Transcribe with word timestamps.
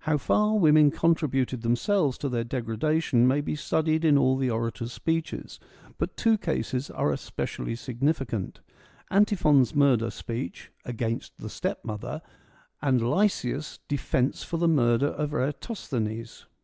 How 0.00 0.18
far 0.18 0.58
women 0.58 0.90
contributed 0.90 1.62
themselves 1.62 2.18
to 2.18 2.28
their 2.28 2.42
degradation 2.42 3.28
may 3.28 3.40
be 3.40 3.54
studied 3.54 4.04
in 4.04 4.18
all 4.18 4.36
the 4.36 4.50
orators' 4.50 4.92
speeches, 4.92 5.60
but 5.98 6.16
two 6.16 6.36
cases 6.36 6.90
are 6.90 7.12
especially 7.12 7.76
significant: 7.76 8.58
Antiphon's 9.08 9.76
murder 9.76 10.10
speech' 10.10 10.72
Against 10.84 11.38
the 11.38 11.48
stepmother,' 11.48 12.22
and 12.82 13.08
Lysias' 13.08 13.78
* 13.84 13.86
Defence 13.86 14.42
for 14.42 14.56
the 14.56 14.66
murder 14.66 15.06
of 15.06 15.30
Eratosthenes.' 15.32 16.46